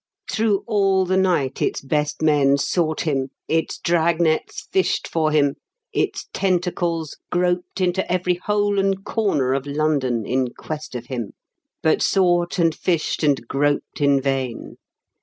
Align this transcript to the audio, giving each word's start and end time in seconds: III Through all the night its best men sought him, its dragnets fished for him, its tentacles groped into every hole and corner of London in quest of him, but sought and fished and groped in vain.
III 0.01 0.33
Through 0.35 0.63
all 0.65 1.05
the 1.05 1.15
night 1.15 1.61
its 1.61 1.79
best 1.79 2.23
men 2.23 2.57
sought 2.57 3.01
him, 3.01 3.29
its 3.47 3.77
dragnets 3.77 4.67
fished 4.71 5.07
for 5.07 5.29
him, 5.29 5.57
its 5.93 6.27
tentacles 6.33 7.19
groped 7.31 7.79
into 7.81 8.11
every 8.11 8.33
hole 8.43 8.79
and 8.79 9.05
corner 9.05 9.53
of 9.53 9.67
London 9.67 10.25
in 10.25 10.47
quest 10.55 10.95
of 10.95 11.05
him, 11.05 11.33
but 11.83 12.01
sought 12.01 12.57
and 12.57 12.73
fished 12.73 13.21
and 13.21 13.47
groped 13.47 14.01
in 14.01 14.19
vain. 14.19 14.77